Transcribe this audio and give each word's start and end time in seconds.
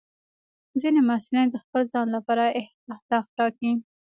ځینې 0.81 1.01
محصلین 1.09 1.47
د 1.51 1.55
خپل 1.63 1.81
ځان 1.93 2.07
لپاره 2.15 2.43
اهداف 2.93 3.25
ټاکي. 3.37 3.71